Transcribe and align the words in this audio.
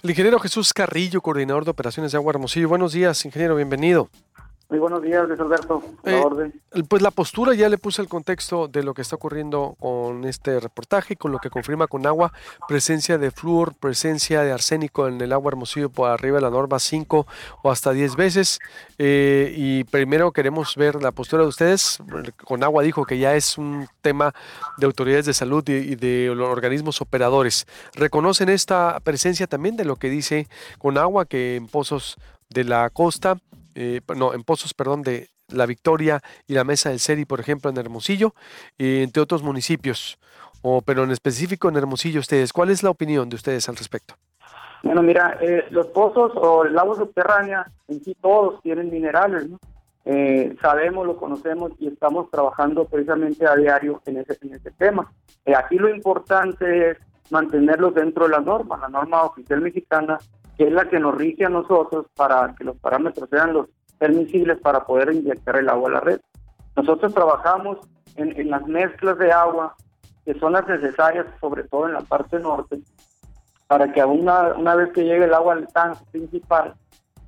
El 0.00 0.10
ingeniero 0.10 0.38
Jesús 0.38 0.72
Carrillo, 0.72 1.20
coordinador 1.20 1.64
de 1.64 1.72
operaciones 1.72 2.12
de 2.12 2.18
Agua 2.18 2.30
Hermosillo. 2.30 2.68
Buenos 2.68 2.92
días, 2.92 3.24
ingeniero, 3.24 3.56
bienvenido. 3.56 4.08
Muy 4.70 4.80
buenos 4.80 5.00
días, 5.00 5.26
Luis 5.26 5.40
Alberto. 5.40 5.82
Eh, 6.04 6.22
pues 6.86 7.00
la 7.00 7.10
postura 7.10 7.54
ya 7.54 7.70
le 7.70 7.78
puse 7.78 8.02
el 8.02 8.08
contexto 8.08 8.68
de 8.68 8.82
lo 8.82 8.92
que 8.92 9.00
está 9.00 9.16
ocurriendo 9.16 9.76
con 9.80 10.26
este 10.26 10.60
reportaje, 10.60 11.16
con 11.16 11.32
lo 11.32 11.38
que 11.38 11.48
confirma 11.48 11.86
con 11.86 12.06
agua, 12.06 12.34
presencia 12.68 13.16
de 13.16 13.30
flúor, 13.30 13.72
presencia 13.74 14.42
de 14.42 14.52
arsénico 14.52 15.08
en 15.08 15.22
el 15.22 15.32
agua 15.32 15.52
hermosillo 15.52 15.88
por 15.88 16.10
arriba 16.10 16.36
de 16.36 16.42
la 16.42 16.50
norma 16.50 16.78
5 16.78 17.26
o 17.62 17.70
hasta 17.70 17.92
10 17.92 18.16
veces. 18.16 18.58
Eh, 18.98 19.54
y 19.56 19.84
primero 19.84 20.32
queremos 20.32 20.76
ver 20.76 21.02
la 21.02 21.12
postura 21.12 21.44
de 21.44 21.48
ustedes. 21.48 21.98
Con 22.44 22.62
agua 22.62 22.82
dijo 22.82 23.06
que 23.06 23.18
ya 23.18 23.34
es 23.36 23.56
un 23.56 23.88
tema 24.02 24.34
de 24.76 24.84
autoridades 24.84 25.24
de 25.24 25.32
salud 25.32 25.66
y, 25.66 25.94
de 25.94 26.30
los 26.34 26.46
organismos 26.46 27.00
operadores. 27.00 27.66
¿Reconocen 27.94 28.50
esta 28.50 29.00
presencia 29.00 29.46
también 29.46 29.76
de 29.76 29.86
lo 29.86 29.96
que 29.96 30.10
dice 30.10 30.46
con 30.76 30.98
agua 30.98 31.24
que 31.24 31.56
en 31.56 31.68
pozos 31.68 32.18
de 32.50 32.64
la 32.64 32.90
costa 32.90 33.38
eh, 33.80 34.00
no, 34.16 34.34
en 34.34 34.42
pozos, 34.42 34.74
perdón, 34.74 35.02
de 35.02 35.28
La 35.46 35.64
Victoria 35.64 36.20
y 36.48 36.54
la 36.54 36.64
Mesa 36.64 36.88
del 36.88 36.98
Seri, 36.98 37.24
por 37.24 37.38
ejemplo, 37.38 37.70
en 37.70 37.76
Hermosillo, 37.76 38.34
y 38.76 39.04
entre 39.04 39.22
otros 39.22 39.44
municipios, 39.44 40.18
o, 40.62 40.82
pero 40.82 41.04
en 41.04 41.12
específico 41.12 41.68
en 41.68 41.76
Hermosillo 41.76 42.18
ustedes. 42.18 42.52
¿Cuál 42.52 42.70
es 42.70 42.82
la 42.82 42.90
opinión 42.90 43.28
de 43.28 43.36
ustedes 43.36 43.68
al 43.68 43.76
respecto? 43.76 44.14
Bueno, 44.82 45.00
mira, 45.00 45.38
eh, 45.40 45.64
los 45.70 45.86
pozos 45.86 46.32
o 46.34 46.64
el 46.64 46.76
agua 46.76 46.96
subterránea, 46.96 47.70
en 47.86 48.02
sí 48.02 48.16
todos 48.20 48.60
tienen 48.62 48.90
minerales, 48.90 49.48
¿no? 49.48 49.60
Eh, 50.04 50.56
sabemos, 50.60 51.06
lo 51.06 51.16
conocemos 51.16 51.70
y 51.78 51.86
estamos 51.86 52.30
trabajando 52.32 52.84
precisamente 52.84 53.46
a 53.46 53.54
diario 53.54 54.02
en 54.06 54.16
ese, 54.16 54.38
en 54.42 54.54
ese 54.54 54.72
tema. 54.72 55.12
aquí 55.56 55.76
lo 55.76 55.88
importante 55.88 56.90
es 56.90 56.98
mantenerlos 57.30 57.94
dentro 57.94 58.24
de 58.24 58.30
la 58.30 58.40
norma, 58.40 58.76
la 58.78 58.88
norma 58.88 59.22
oficial 59.22 59.60
mexicana 59.60 60.18
que 60.58 60.64
es 60.64 60.72
la 60.72 60.88
que 60.88 60.98
nos 60.98 61.14
rige 61.14 61.44
a 61.44 61.48
nosotros 61.48 62.06
para 62.16 62.52
que 62.56 62.64
los 62.64 62.76
parámetros 62.78 63.30
sean 63.30 63.52
los 63.52 63.68
permisibles 63.96 64.58
para 64.58 64.84
poder 64.84 65.12
inyectar 65.12 65.56
el 65.56 65.68
agua 65.68 65.88
a 65.88 65.92
la 65.92 66.00
red. 66.00 66.20
Nosotros 66.76 67.14
trabajamos 67.14 67.78
en, 68.16 68.50
las 68.50 68.66
mezclas 68.66 69.16
de 69.18 69.30
agua 69.30 69.76
que 70.24 70.34
son 70.34 70.52
las 70.52 70.66
necesarias, 70.66 71.26
sobre 71.40 71.62
todo 71.64 71.86
en 71.86 71.94
la 71.94 72.00
parte 72.00 72.40
norte, 72.40 72.80
para 73.68 73.92
que 73.92 74.04
una, 74.04 74.54
una 74.54 74.74
vez 74.74 74.92
que 74.92 75.04
llegue 75.04 75.24
el 75.24 75.34
agua 75.34 75.54
al 75.54 75.68
tanque 75.68 76.00
principal, 76.10 76.74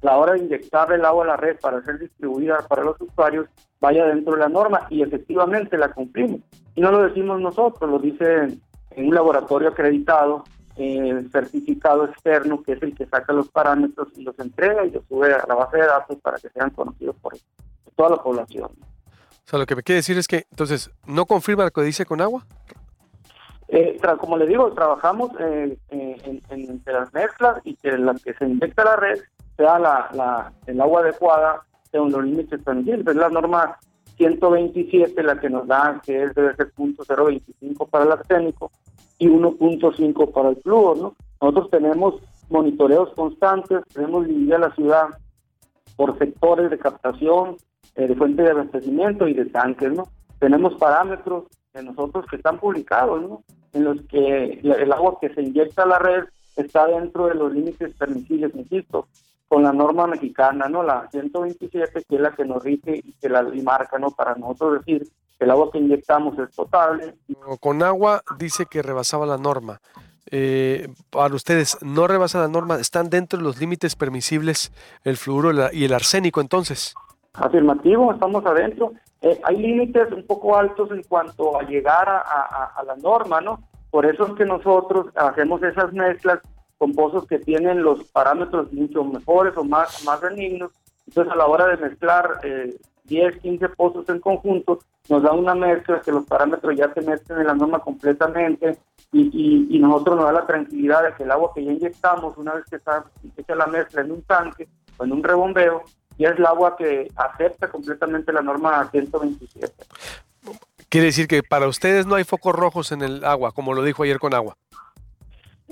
la 0.03 0.17
hora 0.17 0.33
de 0.33 0.41
inyectar 0.41 0.93
el 0.93 1.05
agua 1.05 1.25
a 1.25 1.29
la 1.29 1.37
red 1.37 1.57
para 1.61 1.83
ser 1.83 2.01
distribuida 2.01 2.59
para 2.69 2.83
los 2.83 3.01
usuarios 3.01 3.47
vaya 3.81 4.07
dentro 4.07 4.35
de 4.35 4.41
la 4.41 4.49
norma 4.49 4.87
y 4.91 5.03
efectivamente 5.03 5.79
la 5.79 5.93
cumplimos. 5.93 6.41
Y 6.75 6.81
no 6.81 6.91
lo 6.91 7.05
decimos 7.05 7.41
nosotros, 7.41 7.89
lo 7.89 7.99
dice 7.99 8.59
en 8.91 9.07
un 9.07 9.15
laboratorio 9.15 9.69
acreditado 9.69 10.45
eh, 10.83 11.29
certificado 11.31 12.07
externo, 12.07 12.63
que 12.63 12.73
es 12.73 12.83
el 12.83 12.95
que 12.95 13.05
saca 13.05 13.35
los 13.35 13.51
parámetros 13.51 14.09
y 14.17 14.23
los 14.23 14.39
entrega 14.39 14.85
y 14.87 14.91
los 14.91 15.05
sube 15.07 15.35
a 15.35 15.45
la 15.47 15.55
base 15.55 15.77
de 15.77 15.87
datos 15.87 16.17
para 16.23 16.39
que 16.39 16.49
sean 16.49 16.71
conocidos 16.71 17.17
por 17.17 17.35
toda 17.95 18.11
la 18.11 18.23
población. 18.23 18.71
O 18.71 19.45
sea, 19.45 19.59
lo 19.59 19.67
que 19.67 19.77
me 19.77 19.83
quiere 19.83 19.97
decir 19.97 20.17
es 20.17 20.27
que, 20.27 20.47
entonces, 20.51 20.91
¿no 21.07 21.27
confirma 21.27 21.65
lo 21.65 21.71
que 21.71 21.83
dice 21.83 22.07
con 22.07 22.23
agua? 22.23 22.47
Eh, 23.69 24.01
como 24.19 24.39
le 24.39 24.47
digo, 24.47 24.73
trabajamos 24.73 25.33
eh, 25.39 25.77
en, 25.91 26.41
entre 26.49 26.95
las 26.95 27.13
mezclas 27.13 27.61
y 27.65 27.77
que 27.77 27.99
la 27.99 28.15
que 28.15 28.33
se 28.33 28.47
inyecta 28.47 28.83
a 28.83 28.85
la 28.87 28.97
red 28.97 29.21
sea 29.59 29.79
la, 29.79 30.09
la, 30.15 30.53
el 30.67 30.81
agua 30.81 31.03
adecuada 31.03 31.63
según 31.91 32.11
los 32.11 32.25
límites 32.25 32.63
permitidos. 32.63 33.07
Es 33.07 33.17
la 33.17 33.29
norma 33.29 33.79
127 34.21 35.23
la 35.23 35.41
que 35.41 35.49
nos 35.49 35.67
da 35.67 35.99
que 36.05 36.25
es 36.25 36.35
debe 36.35 36.55
ser 36.55 36.71
punto 36.73 37.05
.025 37.05 37.89
para 37.89 38.05
el 38.05 38.13
arsénico 38.13 38.71
y 39.19 39.29
1.5 39.29 40.31
para 40.31 40.51
el 40.51 40.57
flúor, 40.57 40.99
¿no? 40.99 41.15
Nosotros 41.41 41.71
tenemos 41.71 42.17
monitoreos 42.51 43.15
constantes, 43.15 43.81
tenemos 43.95 44.27
dividida 44.27 44.59
la 44.59 44.75
ciudad 44.75 45.09
por 45.97 46.19
sectores 46.19 46.71
de 46.71 46.79
captación, 46.79 47.57
eh, 47.95 48.09
de 48.09 48.15
fuente 48.15 48.43
de 48.43 48.51
abastecimiento 48.51 49.27
y 49.27 49.33
de 49.33 49.47
tanques, 49.47 49.91
¿no? 49.91 50.09
Tenemos 50.39 50.75
parámetros 50.75 51.45
de 51.73 51.83
nosotros 51.83 52.27
que 52.29 52.37
están 52.37 52.59
publicados, 52.59 53.23
¿no? 53.23 53.43
En 53.73 53.85
los 53.85 54.03
que 54.03 54.61
el 54.63 54.93
agua 54.93 55.17
que 55.19 55.33
se 55.33 55.41
inyecta 55.41 55.85
a 55.85 55.87
la 55.87 55.99
red 55.99 56.25
está 56.57 56.87
dentro 56.87 57.29
de 57.29 57.37
los 57.37 57.55
límites 57.55 57.95
permisibles, 57.95 58.55
insisto, 58.55 59.07
con 59.51 59.65
la 59.65 59.73
norma 59.73 60.07
mexicana, 60.07 60.69
¿no? 60.69 60.85
La 60.85 61.09
127, 61.11 62.05
que 62.09 62.15
es 62.15 62.21
la 62.21 62.31
que 62.31 62.45
nos 62.45 62.63
rige 62.63 63.03
y 63.05 63.13
que 63.21 63.29
la 63.29 63.43
marca, 63.65 63.99
¿no? 63.99 64.13
Para 64.13 64.37
nosotros 64.37 64.79
decir 64.79 65.09
el 65.41 65.51
agua 65.51 65.73
que 65.73 65.79
inyectamos 65.79 66.39
es 66.39 66.55
potable. 66.55 67.17
Con 67.59 67.83
agua 67.83 68.23
dice 68.39 68.67
que 68.67 68.81
rebasaba 68.81 69.27
la 69.27 69.39
norma. 69.39 69.81
Eh, 70.31 70.87
para 71.11 71.35
ustedes, 71.35 71.79
¿no 71.83 72.07
rebasa 72.07 72.39
la 72.39 72.47
norma? 72.47 72.77
¿Están 72.77 73.11
dentro 73.11 73.41
de 73.41 73.45
los 73.45 73.59
límites 73.59 73.97
permisibles 73.97 74.71
el 75.03 75.17
fluoro 75.17 75.51
y 75.73 75.85
el 75.85 75.95
arsénico 75.95 76.41
entonces? 76.41 76.95
Afirmativo, 77.35 78.13
estamos 78.13 78.47
adentro. 78.47 78.93
Eh, 79.21 79.41
hay 79.43 79.57
límites 79.57 80.13
un 80.13 80.25
poco 80.29 80.57
altos 80.57 80.93
en 80.93 81.03
cuanto 81.03 81.59
a 81.59 81.65
llegar 81.65 82.09
a, 82.09 82.83
la 82.87 82.95
norma, 82.95 83.41
¿no? 83.41 83.59
Por 83.91 84.07
eso 84.07 84.29
es 84.29 84.35
que 84.35 84.45
nosotros 84.45 85.07
hacemos 85.17 85.61
esas 85.65 85.93
mezclas 85.93 86.39
con 86.81 86.95
pozos 86.95 87.27
que 87.27 87.39
tienen 87.39 87.83
los 87.83 88.05
parámetros 88.05 88.73
mucho 88.73 89.05
mejores 89.05 89.55
o 89.59 89.63
más, 89.63 90.03
más 90.07 90.19
benignos. 90.23 90.71
Entonces, 91.07 91.31
a 91.31 91.37
la 91.37 91.47
hora 91.47 91.67
de 91.67 91.77
mezclar 91.77 92.41
eh, 92.43 92.75
10, 93.05 93.37
15 93.37 93.69
pozos 93.69 94.09
en 94.09 94.19
conjunto, 94.19 94.79
nos 95.11 95.23
da 95.23 95.33
una 95.33 95.55
mezcla 95.55 96.01
que 96.01 96.11
los 96.11 96.25
parámetros 96.25 96.75
ya 96.75 96.91
se 96.95 97.03
mezclan 97.03 97.43
en 97.43 97.49
la 97.49 97.55
norma 97.55 97.81
completamente 97.81 98.79
y, 99.13 99.67
y, 99.69 99.79
nosotros 99.79 100.17
nos 100.17 100.25
da 100.25 100.33
la 100.33 100.47
tranquilidad 100.47 101.03
de 101.03 101.15
que 101.15 101.25
el 101.25 101.31
agua 101.31 101.53
que 101.55 101.63
ya 101.63 101.73
inyectamos, 101.73 102.39
una 102.39 102.55
vez 102.55 102.65
que 102.71 102.77
está 102.77 103.05
hecha 103.37 103.55
la 103.55 103.67
mezcla 103.67 104.01
en 104.01 104.13
un 104.13 104.23
tanque 104.23 104.67
o 104.97 105.05
en 105.05 105.13
un 105.13 105.23
rebombeo, 105.23 105.83
ya 106.17 106.31
es 106.31 106.39
el 106.39 106.47
agua 106.47 106.77
que 106.79 107.09
acepta 107.15 107.69
completamente 107.69 108.33
la 108.33 108.41
norma 108.41 108.89
127. 108.91 109.71
Quiere 110.89 111.09
decir 111.09 111.29
que 111.29 111.43
para 111.43 111.69
ustedes 111.69 112.07
no 112.07 112.15
hay 112.15 112.25
focos 112.25 112.55
rojos 112.55 112.91
en 112.91 113.03
el 113.03 113.23
agua, 113.25 113.53
como 113.53 113.75
lo 113.75 113.83
dijo 113.83 114.05
ayer 114.05 114.19
con 114.19 114.33
agua. 114.33 114.57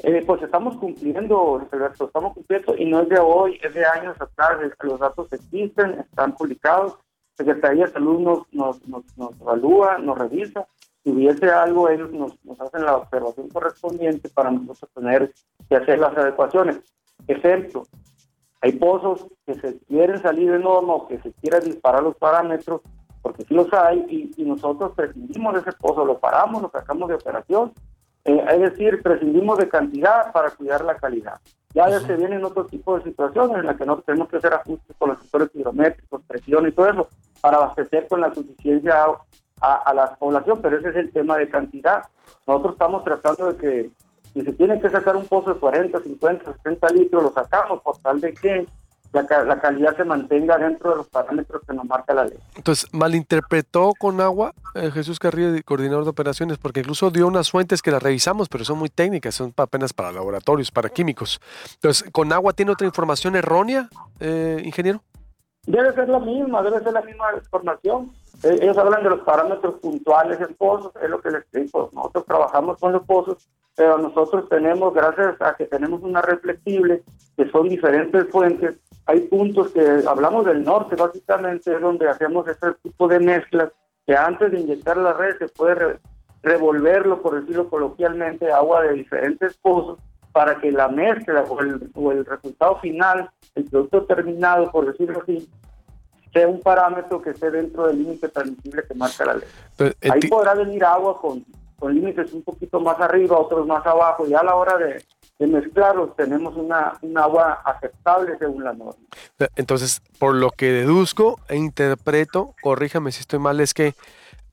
Eh, 0.03 0.23
pues 0.25 0.43
estamos 0.43 0.77
cumpliendo, 0.77 1.61
estamos 1.71 2.35
cumpliendo 2.35 2.77
y 2.77 2.85
no 2.85 3.01
es 3.01 3.09
de 3.09 3.19
hoy, 3.19 3.59
es 3.63 3.75
de 3.75 3.85
años 3.85 4.17
atrás, 4.21 4.59
los 4.83 5.01
datos 5.01 5.33
existen, 5.33 5.99
están 6.01 6.35
publicados 6.37 6.99
Secretaría 7.39 7.87
de 7.87 7.93
Salud 7.93 8.19
nos, 8.19 8.53
nos, 8.53 8.87
nos, 8.89 9.05
nos 9.17 9.41
evalúa, 9.41 9.99
nos 9.99 10.19
revisa. 10.19 10.67
Si 11.05 11.13
hubiese 11.13 11.49
algo, 11.49 11.89
ellos 11.89 12.11
nos, 12.11 12.45
nos 12.45 12.61
hacen 12.61 12.85
la 12.85 12.97
observación 12.97 13.49
correspondiente 13.49 14.29
para 14.29 14.51
nosotros 14.51 14.91
tener 14.93 15.33
que 15.69 15.77
hacer 15.77 16.01
las 16.01 16.17
adecuaciones. 16.17 16.81
Ejemplo, 17.29 17.85
hay 18.61 18.73
pozos 18.73 19.25
que 19.47 19.55
se 19.55 19.79
quieren 19.87 20.21
salir 20.21 20.51
de 20.51 20.59
norma 20.59 20.95
o 20.95 21.07
que 21.07 21.21
se 21.21 21.33
quieran 21.35 21.63
disparar 21.63 22.03
los 22.03 22.17
parámetros, 22.17 22.81
porque 23.23 23.45
sí 23.45 23.55
los 23.55 23.73
hay, 23.73 24.33
y, 24.37 24.43
nosotros 24.43 24.93
prescindimos 24.97 25.55
de 25.55 25.61
ese 25.61 25.73
pozo, 25.73 26.05
lo 26.05 26.19
paramos, 26.19 26.61
lo 26.61 26.71
sacamos 26.71 27.09
de 27.09 27.15
operación. 27.15 27.73
Eh, 28.25 28.45
es 28.51 28.61
decir, 28.61 29.03
prescindimos 29.03 29.59
de 29.59 29.69
cantidad 29.69 30.33
para 30.33 30.51
cuidar 30.51 30.85
la 30.85 30.97
calidad. 30.97 31.41
Ya 31.75 31.89
se 32.01 32.17
vienen 32.17 32.45
otro 32.45 32.67
tipo 32.67 32.99
de 32.99 33.05
situaciones 33.05 33.59
en 33.59 33.67
las 33.67 33.77
que 33.77 33.85
no 33.85 33.99
tenemos 33.99 34.29
que 34.29 34.39
hacer 34.39 34.55
ajustes 34.55 34.97
con 34.99 35.11
los 35.11 35.19
sectores 35.19 35.51
hidrométricos, 35.55 36.23
presión 36.27 36.67
y 36.67 36.73
todo 36.73 36.89
eso 36.89 37.09
para 37.41 37.59
abastecer 37.59 38.09
con 38.09 38.21
la 38.21 38.35
suficiencia 38.35 39.05
a, 39.61 39.95
la 39.95 40.15
población, 40.17 40.61
pero 40.63 40.79
ese 40.79 40.91
es 40.91 40.97
el 40.97 41.13
tema 41.13 41.37
de 41.37 41.49
cantidad. 41.49 42.05
Nosotros 42.47 42.75
estamos 42.75 43.05
tratando 43.05 43.53
de 43.53 43.59
que 43.59 43.91
si 44.33 44.43
se 44.43 44.53
tiene 44.53 44.81
que 44.81 44.89
sacar 44.89 45.17
un 45.17 45.27
pozo 45.27 45.55
de 45.55 45.61
40, 45.61 46.01
50, 46.01 46.53
60 46.53 46.89
litros, 46.91 47.23
lo 47.23 47.33
sacamos 47.33 47.83
por 47.83 47.99
tal 47.99 48.21
de 48.21 48.35
que 48.35 48.67
la, 49.13 49.45
la, 49.45 49.61
calidad 49.61 49.97
se 49.97 50.05
mantenga 50.05 50.59
dentro 50.59 50.91
de 50.91 50.97
los 50.97 51.09
parámetros 51.09 51.63
que 51.67 51.75
nos 51.75 51.85
marca 51.87 52.13
la 52.15 52.25
ley. 52.25 52.39
Entonces, 52.57 52.93
malinterpretó 52.93 53.93
con 53.99 54.21
agua 54.21 54.53
eh, 54.75 54.91
Jesús 54.91 55.19
Carrillo, 55.19 55.59
coordinador 55.65 56.05
de 56.05 56.11
operaciones, 56.11 56.59
porque 56.59 56.81
incluso 56.81 57.11
dio 57.11 57.27
unas 57.27 57.51
fuentes 57.51 57.81
que 57.81 57.91
las 57.91 58.03
revisamos, 58.03 58.49
pero 58.49 58.65
son 58.65 58.79
muy 58.79 58.89
técnicas, 58.89 59.35
son 59.35 59.53
apenas 59.57 59.93
para 59.93 60.13
laboratorios, 60.13 60.71
para 60.71 60.89
químicos. 60.89 61.41
Entonces, 61.75 62.09
¿con 62.13 62.33
agua 62.33 62.53
tiene 62.53 62.73
otra 62.73 62.87
información 62.87 63.37
errónea, 63.37 63.89
eh, 64.21 64.61
ingeniero? 64.65 65.03
Debe 65.67 65.93
ser 65.93 66.09
la 66.09 66.19
misma, 66.19 66.63
debe 66.63 66.81
ser 66.81 66.93
la 66.93 67.03
misma 67.03 67.27
información. 67.37 68.11
Eh, 68.43 68.59
ellos 68.63 68.79
hablan 68.79 69.03
de 69.03 69.11
los 69.11 69.21
parámetros 69.21 69.75
puntuales 69.81 70.41
en 70.41 70.55
pozos, 70.55 70.93
es 71.03 71.11
lo 71.11 71.21
que 71.21 71.31
les 71.31 71.41
explico. 71.41 71.91
Nosotros 71.93 72.25
trabajamos 72.27 72.79
con 72.79 72.93
los 72.93 73.05
pozos, 73.05 73.49
pero 73.75 73.99
nosotros 73.99 74.49
tenemos, 74.49 74.95
gracias 74.95 75.41
a 75.41 75.55
que 75.55 75.67
tenemos 75.67 76.03
una 76.03 76.23
red 76.23 76.39
flexible, 76.39 77.03
que 77.37 77.51
son 77.51 77.69
diferentes 77.69 78.29
fuentes, 78.31 78.77
hay 79.09 79.21
puntos 79.21 79.71
que 79.71 80.03
hablamos 80.07 80.45
del 80.45 80.63
norte, 80.63 80.95
básicamente 80.95 81.75
es 81.75 81.81
donde 81.81 82.07
hacemos 82.07 82.47
este 82.47 82.75
tipo 82.83 83.09
de 83.09 83.19
mezclas, 83.19 83.71
que 84.07 84.15
antes 84.15 84.53
de 84.53 84.61
inyectar 84.61 84.99
la 84.99 85.15
red 85.15 85.39
se 85.39 85.49
puede 85.49 85.99
revolverlo, 86.43 87.23
por 87.23 87.41
decirlo 87.41 87.71
coloquialmente, 87.71 88.53
agua 88.53 88.83
de 88.83 88.93
diferentes 88.93 89.57
pozos 89.57 89.99
para 90.31 90.61
que 90.61 90.71
la 90.71 90.89
mezcla 90.89 91.43
o 91.49 91.59
el, 91.61 91.91
o 91.95 92.13
el 92.13 92.27
resultado 92.27 92.79
final, 92.81 93.31
el 93.55 93.65
producto 93.65 94.05
terminado, 94.05 94.71
por 94.71 94.87
decirlo 94.87 95.23
así, 95.23 95.49
sea 96.35 96.47
un 96.47 96.61
parámetro 96.61 97.23
que 97.23 97.31
esté 97.31 97.51
dentro 97.51 97.87
del 97.87 98.01
límite 98.01 98.29
permisible 98.29 98.83
que 98.87 98.95
marca 98.95 99.25
la 99.25 99.35
ley. 99.37 99.49
Eh, 99.79 99.95
Ahí 100.11 100.29
podrá 100.29 100.53
venir 100.53 100.85
agua 100.85 101.19
con, 101.19 101.47
con 101.79 101.95
límites 101.95 102.31
un 102.35 102.43
poquito 102.43 102.79
más 102.79 103.01
arriba, 103.01 103.39
otros 103.39 103.67
más 103.67 103.87
abajo, 103.87 104.27
y 104.27 104.35
a 104.35 104.43
la 104.43 104.55
hora 104.55 104.77
de, 104.77 105.03
de 105.39 105.47
mezclarlos, 105.47 106.17
tenemos 106.17 106.57
una, 106.57 106.95
un 107.01 107.17
agua 107.17 107.63
aceptable 107.65 108.37
según 108.39 108.65
la 108.65 108.73
norma. 108.73 109.01
Entonces, 109.55 110.03
por 110.19 110.35
lo 110.35 110.51
que 110.51 110.73
deduzco 110.73 111.39
e 111.49 111.57
interpreto, 111.57 112.55
corríjame 112.61 113.13
si 113.13 113.21
estoy 113.21 113.39
mal, 113.39 113.61
es 113.61 113.73
que 113.73 113.95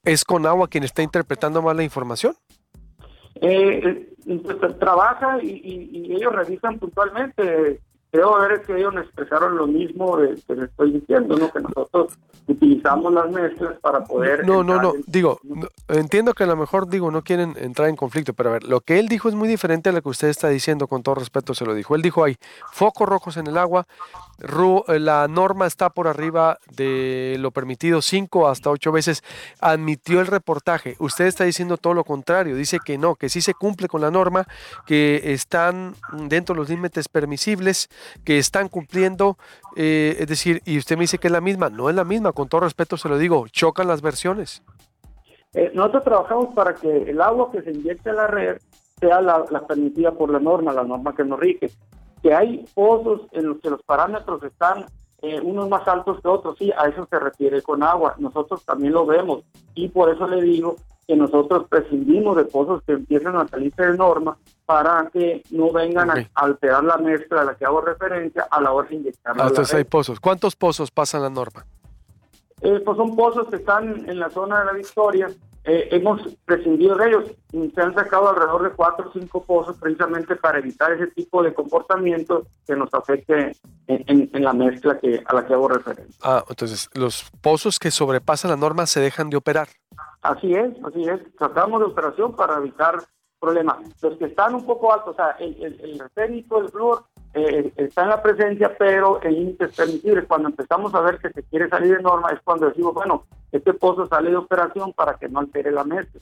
es 0.04 0.24
con 0.24 0.46
agua 0.46 0.68
quien 0.68 0.84
está 0.84 1.02
interpretando 1.02 1.62
mal 1.62 1.78
la 1.78 1.84
información. 1.84 2.36
Eh, 3.42 4.16
pues, 4.26 4.80
trabaja 4.80 5.40
y, 5.42 5.50
y, 5.50 6.14
ellos 6.14 6.34
revisan 6.34 6.80
puntualmente 6.80 7.82
creo 8.15 8.39
ver 8.39 8.62
que 8.62 8.77
ellos 8.77 8.94
expresaron 8.95 9.57
lo 9.57 9.67
mismo 9.67 10.17
de, 10.17 10.35
que 10.47 10.56
les 10.56 10.69
estoy 10.69 10.91
diciendo, 10.91 11.35
¿no? 11.35 11.51
Que 11.51 11.59
nosotros 11.59 12.17
utilizamos 12.47 13.13
las 13.13 13.29
mezclas 13.29 13.77
para 13.81 14.03
poder... 14.03 14.45
No, 14.45 14.63
no, 14.63 14.81
no, 14.81 14.94
digo, 15.07 15.39
entiendo 15.88 16.33
que 16.33 16.44
a 16.44 16.47
lo 16.47 16.56
mejor, 16.56 16.88
digo, 16.88 17.12
no 17.12 17.23
quieren 17.23 17.56
entrar 17.57 17.89
en 17.89 17.95
conflicto, 17.95 18.33
pero 18.33 18.50
a 18.50 18.53
ver, 18.53 18.63
lo 18.63 18.81
que 18.81 19.00
él 19.00 19.07
dijo 19.07 19.27
es 19.27 19.35
muy 19.35 19.47
diferente 19.47 19.89
a 19.89 19.91
lo 19.91 20.01
que 20.01 20.09
usted 20.09 20.29
está 20.29 20.47
diciendo, 20.47 20.88
con 20.88 21.03
todo 21.03 21.15
respeto 21.15 21.53
se 21.53 21.65
lo 21.65 21.73
dijo. 21.73 21.95
Él 21.95 22.01
dijo, 22.01 22.23
hay 22.23 22.38
focos 22.71 23.09
rojos 23.09 23.38
en 23.38 23.47
el 23.47 23.57
agua, 23.57 23.85
eh, 24.38 25.00
la 25.00 25.27
norma 25.27 25.65
está 25.65 25.89
por 25.89 26.07
arriba 26.07 26.59
de 26.75 27.38
lo 27.39 27.51
permitido 27.51 28.01
cinco 28.01 28.47
hasta 28.47 28.69
ocho 28.69 28.91
veces, 28.91 29.23
admitió 29.59 30.21
el 30.21 30.27
reportaje. 30.27 30.95
Usted 31.00 31.25
está 31.25 31.45
diciendo 31.45 31.77
todo 31.77 31.94
lo 31.94 32.03
contrario, 32.03 32.56
dice 32.56 32.79
que 32.83 32.97
no, 32.97 33.15
que 33.15 33.29
sí 33.29 33.41
se 33.41 33.53
cumple 33.53 33.88
con 33.88 34.01
la 34.01 34.12
norma, 34.12 34.45
que 34.85 35.33
están 35.33 35.95
dentro 36.27 36.53
de 36.53 36.59
los 36.59 36.69
límites 36.69 37.07
permisibles, 37.07 37.89
que 38.24 38.38
están 38.38 38.69
cumpliendo, 38.69 39.38
eh, 39.75 40.18
es 40.19 40.28
decir, 40.28 40.62
y 40.66 40.78
usted 40.78 40.96
me 40.96 41.02
dice 41.04 41.18
que 41.18 41.28
es 41.28 41.34
la 41.34 41.42
misma, 41.42 41.69
no 41.69 41.90
es 41.90 41.96
la 41.96 42.04
misma, 42.04 42.31
con 42.31 42.48
todo 42.48 42.62
respeto 42.62 42.98
se 42.98 43.10
lo 43.10 43.18
digo, 43.18 43.48
chocan 43.48 43.88
las 43.88 44.02
versiones. 44.02 44.63
Eh, 45.54 45.72
nosotros 45.74 46.04
trabajamos 46.04 46.54
para 46.54 46.75
que 46.75 47.10
el 47.10 47.22
agua 47.22 47.52
que 47.52 47.62
se 47.62 47.72
inyecte 47.72 48.10
a 48.10 48.13
la 48.13 48.28
red 48.28 48.57
sea 49.00 49.22
la, 49.22 49.46
la 49.50 49.66
permitida 49.66 50.12
por 50.12 50.30
la 50.30 50.40
norma, 50.40 50.74
la 50.74 50.84
norma 50.84 51.16
que 51.16 51.24
nos 51.24 51.40
rige 51.40 51.69
que 52.25 52.34
hay 52.34 52.66
pozos 52.74 53.22
en 53.34 53.50
los 53.50 53.60
que 53.60 53.69
los 53.69 53.84
parámetros 53.84 54.42
están 54.42 54.88
eh, 55.22 55.40
unos 55.42 55.69
más 55.69 55.88
altos 55.88 56.19
que 56.22 56.28
otros, 56.28 56.58
sí, 56.58 56.72
a 56.75 56.88
eso 56.88 57.08
se 57.08 57.19
refiere 57.19 57.62
con 57.62 57.84
agua. 57.84 58.16
Nosotros 58.18 58.66
también 58.66 58.94
lo 58.94 59.06
vemos 59.06 59.44
y 59.75 59.90
por 59.90 60.10
eso 60.10 60.28
le 60.28 60.42
digo 60.42 60.75
que 61.07 61.16
nosotros 61.16 61.68
prescindimos 61.69 62.36
de 62.38 62.46
pozos 62.46 62.81
que 62.84 62.94
empiezan 62.94 63.36
a 63.36 63.48
salirse 63.48 63.86
de 63.86 63.98
norma 63.98 64.38
para 64.66 65.10
que 65.12 65.44
no 65.52 65.72
vengan 65.72 66.10
a 66.10 66.28
alterar 66.34 66.84
la 66.84 66.98
mezcla 66.98 67.42
a 67.42 67.46
la 67.46 67.56
que 67.56 67.66
hago 67.66 67.81
referencia 67.81 68.48
a 68.50 68.62
la 68.62 68.72
hora 68.72 68.90
de 68.90 68.96
inyectar. 68.96 69.36
Ah, 69.40 69.48
entonces 69.48 69.74
hay 69.75 69.84
pozos. 69.84 70.19
¿Cuántos 70.19 70.56
pozos 70.56 70.92
pasan 70.92 71.22
la 71.22 71.30
norma? 71.30 71.66
Eh, 72.62 72.81
pues 72.84 72.98
son 72.98 73.16
pozos 73.16 73.48
que 73.48 73.57
están 73.57 74.10
en 74.10 74.19
la 74.19 74.30
zona 74.30 74.60
de 74.60 74.66
la 74.66 74.74
Victoria, 74.74 75.30
eh, 75.68 75.90
hemos 75.92 76.22
prescindido 76.46 76.96
de 76.96 77.08
ellos. 77.08 77.24
Se 77.74 77.81
han 77.81 77.96
sacado 77.96 78.30
alrededor 78.30 78.69
de 78.69 78.69
cuatro 78.75 79.10
o 79.10 79.12
cinco 79.12 79.44
pozos 79.44 79.75
precisamente 79.78 80.36
para 80.36 80.60
evitar 80.60 80.92
ese 80.92 81.08
tipo 81.08 81.42
de 81.42 81.56
comportamiento 81.56 82.46
que 82.68 82.75
nos 82.75 82.94
afecte 82.94 83.54
en, 83.88 84.44
la 84.44 84.54
mezcla 84.54 85.00
que 85.00 85.24
a 85.25 85.34
la 85.34 85.46
que 85.46 85.54
hago 85.56 85.68
referencia. 85.68 86.16
Ah, 86.22 86.46
entonces 86.48 86.88
los 86.94 87.31
pozos 87.42 87.80
que 87.80 87.90
sobrepasan 87.90 88.51
la 88.51 88.58
norma 88.58 88.86
se 88.86 89.00
dejan 89.00 89.31
de 89.31 89.38
operar. 89.38 89.68
Así 90.25 90.54
es, 90.54 90.74
así 90.83 91.04
es. 91.04 91.19
Tratamos 91.38 91.80
de 91.80 91.86
operación 91.86 92.36
para 92.36 92.57
evitar 92.57 92.98
problemas. 93.39 93.77
Los 94.01 94.18
que 94.18 94.25
están 94.25 94.56
un 94.56 94.66
poco 94.66 94.92
altos, 94.92 95.13
o 95.13 95.16
sea, 95.16 95.31
el, 95.39 95.56
el, 95.63 95.80
el 95.81 96.01
el 96.22 96.69
flúor, 96.69 97.04
eh, 97.33 97.72
está 97.77 98.04
en 98.04 98.10
la 98.10 98.22
presencia, 98.24 98.75
pero 98.77 99.22
el 99.22 99.36
límites 99.36 99.75
permitibles. 99.75 100.25
Cuando 100.27 100.50
empezamos 100.50 100.94
a 100.95 101.01
ver 101.01 101.19
que 101.19 101.30
se 101.30 101.44
quiere 101.44 101.69
salir 101.69 101.98
de 101.98 102.01
norma 102.01 102.30
es 102.31 102.39
cuando 102.44 102.68
decimos, 102.68 102.94
bueno, 102.94 103.25
este 103.51 103.74
pozo 103.74 104.07
sale 104.07 104.31
de 104.31 104.38
operación 104.38 104.94
para 104.94 105.16
que 105.16 105.30
no 105.30 105.39
altere 105.39 105.72
la 105.72 105.83
mezcla. 105.83 106.22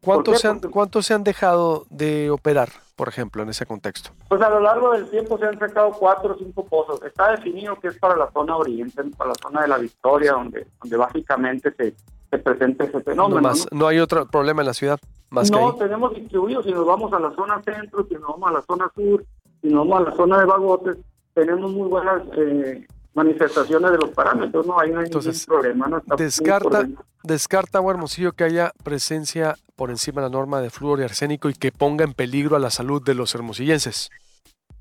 ¿Cuántos 0.00 0.40
se, 0.40 0.48
han, 0.48 0.58
¿Cuántos 0.58 1.06
se 1.06 1.14
han 1.14 1.22
dejado 1.22 1.84
de 1.88 2.28
operar, 2.30 2.70
por 2.96 3.08
ejemplo, 3.08 3.42
en 3.42 3.50
ese 3.50 3.66
contexto? 3.66 4.10
Pues 4.28 4.42
a 4.42 4.50
lo 4.50 4.58
largo 4.58 4.92
del 4.92 5.08
tiempo 5.08 5.38
se 5.38 5.46
han 5.46 5.58
sacado 5.58 5.92
cuatro 5.92 6.34
o 6.34 6.38
cinco 6.38 6.64
pozos. 6.64 7.00
Está 7.04 7.30
definido 7.30 7.78
que 7.78 7.88
es 7.88 7.98
para 7.98 8.16
la 8.16 8.28
zona 8.32 8.56
oriente, 8.56 9.00
para 9.16 9.28
la 9.28 9.36
zona 9.40 9.62
de 9.62 9.68
la 9.68 9.78
Victoria, 9.78 10.32
donde, 10.32 10.66
donde 10.80 10.96
básicamente 10.96 11.72
se, 11.76 11.94
se 12.32 12.38
presenta 12.38 12.84
ese 12.84 13.00
fenómeno. 13.02 13.52
No, 13.72 13.86
hay 13.86 13.98
otro 13.98 14.26
problema 14.26 14.62
en 14.62 14.66
la 14.66 14.74
ciudad. 14.74 14.98
Más 15.28 15.50
no, 15.50 15.74
tenemos 15.74 16.14
distribuidos. 16.14 16.64
Si 16.64 16.72
nos 16.72 16.86
vamos 16.86 17.12
a 17.12 17.20
la 17.20 17.30
zona 17.32 17.62
centro, 17.62 18.06
si 18.08 18.14
nos 18.14 18.28
vamos 18.28 18.48
a 18.48 18.52
la 18.52 18.62
zona 18.62 18.90
sur, 18.94 19.24
si 19.60 19.68
nos 19.68 19.86
vamos 19.86 20.06
a 20.06 20.10
la 20.10 20.16
zona 20.16 20.38
de 20.38 20.46
Bagotes, 20.46 20.96
tenemos 21.34 21.70
muy 21.70 21.88
buenas 21.88 22.22
eh, 22.38 22.86
manifestaciones 23.12 23.90
de 23.90 23.98
los 23.98 24.10
parámetros, 24.10 24.66
no 24.66 24.80
hay, 24.80 24.92
ningún 24.92 25.10
problema. 25.46 25.88
No 25.88 26.16
descarta, 26.16 26.88
descarta 27.22 27.78
hermosillo 27.86 28.32
que 28.32 28.44
haya 28.44 28.72
presencia 28.82 29.56
por 29.76 29.90
encima 29.90 30.22
de 30.22 30.28
la 30.28 30.32
norma 30.32 30.62
de 30.62 30.70
flúor 30.70 31.00
y 31.00 31.04
arsénico 31.04 31.50
y 31.50 31.54
que 31.54 31.70
ponga 31.70 32.04
en 32.04 32.14
peligro 32.14 32.56
a 32.56 32.60
la 32.60 32.70
salud 32.70 33.02
de 33.02 33.14
los 33.14 33.34
hermosillenses. 33.34 34.08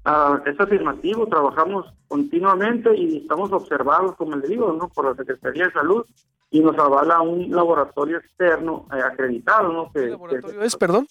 Ah, 0.06 0.42
es 0.45 0.57
afirmativo, 0.57 1.27
trabajamos 1.27 1.94
continuamente 2.07 2.95
y 2.95 3.18
estamos 3.18 3.51
observados, 3.51 4.15
como 4.15 4.38
le 4.38 4.47
digo, 4.47 4.71
¿no? 4.71 4.88
por 4.88 5.06
la 5.06 5.15
Secretaría 5.15 5.65
de 5.65 5.74
Salud 5.74 6.06
y 6.51 6.59
nos 6.59 6.77
avala 6.77 7.21
un 7.21 7.50
laboratorio 7.50 8.18
externo 8.18 8.86
eh, 8.94 9.01
acreditado. 9.01 9.71
¿no? 9.71 9.92
¿Qué 9.92 10.07
laboratorio 10.07 10.62
es, 10.62 10.75
perdón? 10.75 11.07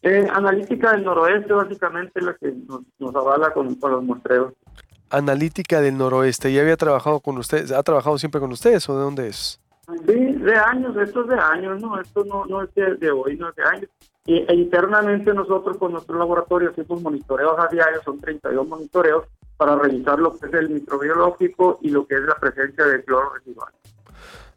Eh, 0.00 0.26
analítica 0.32 0.92
del 0.92 1.04
noroeste, 1.04 1.52
básicamente, 1.52 2.20
la 2.20 2.34
que 2.34 2.52
nos, 2.98 3.14
avala 3.14 3.52
con, 3.52 3.78
los 3.80 4.02
muestreos. 4.02 4.54
Analítica 5.10 5.80
del 5.80 5.96
noroeste, 5.96 6.52
¿ya 6.52 6.62
había 6.62 6.76
trabajado 6.76 7.20
con 7.20 7.38
ustedes? 7.38 7.70
¿Ha 7.70 7.82
trabajado 7.82 8.18
siempre 8.18 8.40
con 8.40 8.50
ustedes 8.50 8.88
o 8.88 8.96
de 8.96 9.04
dónde 9.04 9.28
es? 9.28 9.60
Sí, 10.06 10.14
de 10.14 10.56
años, 10.56 10.96
esto 10.96 11.22
es 11.22 11.28
de 11.28 11.38
años, 11.38 11.80
¿no? 11.80 12.00
Esto 12.00 12.24
no, 12.24 12.46
no 12.46 12.62
es 12.62 12.74
de, 12.74 13.10
hoy, 13.10 13.36
no 13.36 13.50
es 13.50 13.54
de 13.54 13.62
años. 13.62 13.90
Y, 14.24 14.38
e 14.38 14.54
internamente 14.54 15.34
nosotros 15.34 15.76
con 15.76 15.92
nuestro 15.92 16.18
laboratorio 16.18 16.70
hacemos 16.70 17.02
monitoreos 17.02 17.54
a 17.58 17.68
diario, 17.68 18.00
son 18.02 18.18
32 18.18 18.66
monitoreos, 18.66 19.26
para 19.56 19.76
revisar 19.76 20.18
lo 20.18 20.36
que 20.36 20.46
es 20.46 20.54
el 20.54 20.70
microbiológico 20.70 21.78
y 21.82 21.90
lo 21.90 22.06
que 22.06 22.16
es 22.16 22.22
la 22.22 22.34
presencia 22.34 22.84
de 22.86 23.04
cloro 23.04 23.34
residual. 23.34 23.72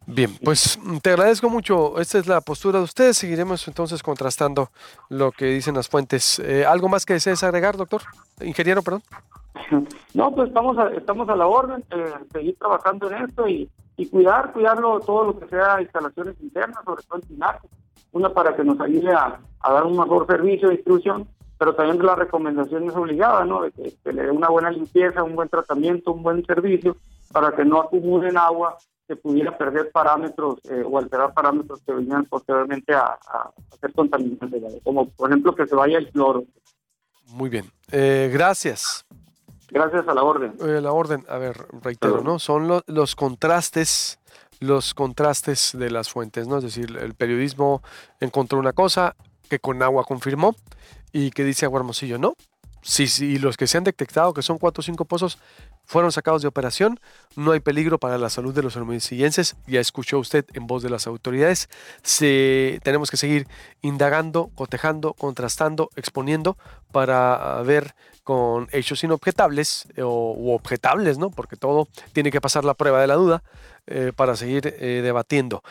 Bien, 0.07 0.29
pues 0.43 0.79
te 1.01 1.11
agradezco 1.11 1.49
mucho. 1.49 1.99
Esta 1.99 2.19
es 2.19 2.27
la 2.27 2.39
postura 2.41 2.77
de 2.77 2.85
ustedes. 2.85 3.17
Seguiremos 3.17 3.67
entonces 3.67 4.03
contrastando 4.03 4.69
lo 5.09 5.31
que 5.31 5.45
dicen 5.45 5.75
las 5.75 5.89
fuentes. 5.89 6.39
Eh, 6.39 6.63
¿Algo 6.65 6.89
más 6.89 7.05
que 7.05 7.13
desees 7.13 7.43
agregar, 7.43 7.75
doctor? 7.75 8.01
Ingeniero, 8.41 8.81
perdón. 8.81 9.01
No, 10.13 10.33
pues 10.33 10.47
estamos 10.47 10.77
a, 10.77 10.89
estamos 10.89 11.27
a 11.27 11.35
la 11.35 11.45
orden, 11.45 11.83
eh, 11.91 12.13
seguir 12.31 12.57
trabajando 12.57 13.11
en 13.11 13.23
esto 13.23 13.47
y, 13.49 13.69
y 13.97 14.07
cuidar, 14.07 14.53
cuidarlo 14.53 14.99
todo 15.01 15.25
lo 15.25 15.39
que 15.39 15.47
sea 15.47 15.81
instalaciones 15.81 16.35
internas, 16.41 16.79
sobre 16.85 17.03
todo 17.03 17.19
en 17.19 17.27
SINARCO. 17.27 17.67
Una 18.13 18.29
para 18.33 18.55
que 18.55 18.63
nos 18.63 18.79
ayude 18.79 19.11
a, 19.13 19.39
dar 19.61 19.83
un 19.83 19.97
mejor 19.97 20.25
servicio 20.25 20.69
de 20.69 20.75
instrucción, 20.75 21.27
pero 21.57 21.75
también 21.75 22.05
la 22.05 22.15
recomendación 22.15 22.87
es 22.87 22.95
obligada, 22.95 23.43
¿no? 23.43 23.63
De 23.63 23.71
que, 23.71 23.93
que 24.03 24.13
le 24.13 24.23
dé 24.23 24.31
una 24.31 24.47
buena 24.47 24.71
limpieza, 24.71 25.23
un 25.23 25.35
buen 25.35 25.49
tratamiento, 25.49 26.13
un 26.13 26.23
buen 26.23 26.45
servicio, 26.45 26.95
para 27.33 27.53
que 27.53 27.65
no 27.65 27.81
acumulen 27.81 28.37
agua 28.37 28.77
se 29.07 29.15
pudiera 29.15 29.57
perder 29.57 29.91
parámetros 29.91 30.59
eh, 30.69 30.83
o 30.85 30.97
alterar 30.97 31.33
parámetros 31.33 31.81
que 31.85 31.93
venían 31.93 32.25
posteriormente 32.25 32.93
a, 32.93 33.17
a, 33.27 33.51
ser 33.79 33.93
contaminantes, 33.93 34.81
como 34.83 35.09
por 35.09 35.29
ejemplo 35.29 35.53
que 35.53 35.67
se 35.67 35.75
vaya 35.75 35.97
el 35.97 36.09
cloro. 36.11 36.45
Muy 37.27 37.49
bien, 37.49 37.65
eh, 37.91 38.29
gracias. 38.31 39.05
Gracias 39.69 40.07
a 40.07 40.13
la 40.13 40.23
orden. 40.23 40.53
Eh, 40.59 40.79
la 40.81 40.91
orden, 40.91 41.25
a 41.27 41.37
ver, 41.37 41.57
reitero, 41.81 42.21
¿no? 42.21 42.39
Son 42.39 42.67
los 42.85 43.15
contrastes, 43.15 44.19
los 44.59 44.93
contrastes 44.93 45.75
de 45.77 45.89
las 45.89 46.09
fuentes, 46.09 46.47
¿no? 46.47 46.57
Es 46.57 46.63
decir, 46.63 46.97
el 46.97 47.13
periodismo 47.13 47.81
encontró 48.19 48.59
una 48.59 48.73
cosa 48.73 49.15
que 49.49 49.59
con 49.59 49.81
agua 49.81 50.03
confirmó 50.03 50.55
y 51.11 51.31
que 51.31 51.43
dice 51.43 51.65
Agua 51.65 51.79
Hermosillo, 51.79 52.17
no. 52.17 52.35
Sí, 52.87 53.07
sí, 53.07 53.39
los 53.39 53.57
que 53.57 53.65
se 53.65 53.79
han 53.79 53.83
detectado, 53.83 54.31
que 54.35 54.43
son 54.43 54.59
cuatro 54.59 54.81
o 54.81 54.83
cinco 54.83 55.05
pozos, 55.05 55.39
fueron 55.85 56.11
sacados 56.11 56.43
de 56.43 56.47
operación. 56.47 56.99
No 57.35 57.51
hay 57.51 57.59
peligro 57.59 57.97
para 57.97 58.19
la 58.19 58.29
salud 58.29 58.53
de 58.53 58.61
los 58.61 58.75
hermosillenses. 58.75 59.55
Ya 59.65 59.79
escuchó 59.79 60.19
usted 60.19 60.45
en 60.53 60.67
voz 60.67 60.83
de 60.83 60.91
las 60.91 61.07
autoridades. 61.07 61.67
Se, 62.03 62.79
tenemos 62.83 63.09
que 63.09 63.17
seguir 63.17 63.47
indagando, 63.81 64.51
cotejando, 64.53 65.15
contrastando, 65.15 65.89
exponiendo 65.95 66.59
para 66.91 67.59
ver 67.63 67.95
con 68.23 68.67
hechos 68.71 69.03
inobjetables 69.03 69.87
eh, 69.95 70.03
o 70.03 70.53
objetables, 70.53 71.17
¿no? 71.17 71.31
Porque 71.31 71.55
todo 71.55 71.87
tiene 72.13 72.29
que 72.29 72.39
pasar 72.39 72.65
la 72.65 72.75
prueba 72.75 73.01
de 73.01 73.07
la 73.07 73.15
duda 73.15 73.41
eh, 73.87 74.11
para 74.15 74.35
seguir 74.35 74.75
eh, 74.79 75.01
debatiendo. 75.03 75.63